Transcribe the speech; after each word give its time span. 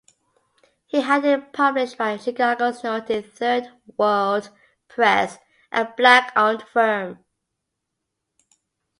He 0.87 1.01
had 1.01 1.23
it 1.25 1.53
published 1.53 1.95
by 1.99 2.17
Chicago's 2.17 2.83
noted 2.83 3.31
Third 3.35 3.69
World 3.97 4.49
Press, 4.87 5.37
a 5.71 5.85
black-owned 5.95 6.63
firm. 6.63 7.23